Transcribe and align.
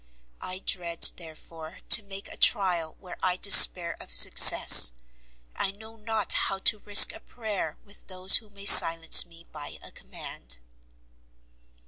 I 0.41 0.63
dread, 0.65 1.11
therefore, 1.17 1.77
to 1.89 2.01
make 2.01 2.27
a 2.27 2.35
trial 2.35 2.95
where 2.99 3.17
I 3.21 3.37
despair 3.37 3.95
of 3.99 4.11
success, 4.11 4.93
I 5.55 5.69
know 5.69 5.95
not 5.95 6.33
how 6.33 6.57
to 6.57 6.79
risk 6.79 7.13
a 7.13 7.19
prayer 7.19 7.77
with 7.85 8.07
those 8.07 8.37
who 8.37 8.49
may 8.49 8.65
silence 8.65 9.27
me 9.27 9.43
by 9.51 9.77
a 9.83 9.91
command. 9.91 10.57